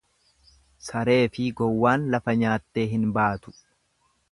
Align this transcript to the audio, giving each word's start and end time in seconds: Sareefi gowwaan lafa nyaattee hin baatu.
Sareefi 0.85 1.45
gowwaan 1.61 2.09
lafa 2.15 2.37
nyaattee 2.41 2.89
hin 2.97 3.07
baatu. 3.21 3.57